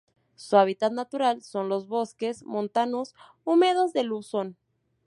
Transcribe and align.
Su 0.35 0.57
hábitat 0.57 0.91
natural 0.93 1.43
son 1.43 1.69
los 1.69 1.87
bosques 1.87 2.41
montanos 2.43 3.13
húmedos 3.43 3.93
de 3.93 4.01
Luzón. 4.01 4.57